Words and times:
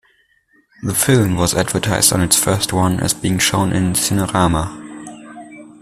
The 0.81 0.95
film 0.95 1.35
was 1.37 1.53
advertised 1.53 2.11
on 2.11 2.21
its 2.21 2.35
first 2.35 2.71
run 2.71 2.99
as 3.01 3.13
being 3.13 3.37
shown 3.37 3.71
in 3.71 3.93
Cinerama. 3.93 4.75